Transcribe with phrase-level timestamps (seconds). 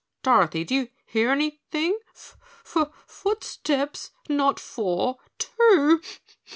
[0.23, 1.99] Dorothy, do you hear anything?
[2.11, 2.35] F
[2.73, 6.01] f footsteps not four, TWO.